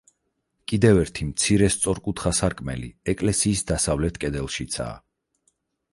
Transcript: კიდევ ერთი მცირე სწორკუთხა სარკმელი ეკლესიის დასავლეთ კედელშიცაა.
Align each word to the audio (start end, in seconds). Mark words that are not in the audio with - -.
კიდევ 0.71 1.01
ერთი 1.01 1.27
მცირე 1.27 1.67
სწორკუთხა 1.75 2.33
სარკმელი 2.39 2.91
ეკლესიის 3.15 3.65
დასავლეთ 3.73 4.19
კედელშიცაა. 4.25 5.01